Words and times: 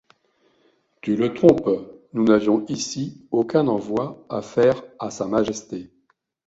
Tu 1.01 1.15
le 1.15 1.31
trompes, 1.31 1.69
nous 2.13 2.23
n'avions 2.23 2.65
ici 2.65 3.27
aucun 3.29 3.67
envoi 3.67 4.25
à 4.29 4.41
faire 4.41 4.81
à 4.97 5.11
Sa 5.11 5.27
Majesté. 5.27 5.91